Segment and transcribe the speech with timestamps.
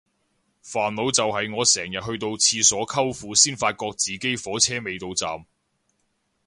[0.63, 5.45] 煩惱就係我成日去到廁所摳褲先發覺自己火車未到站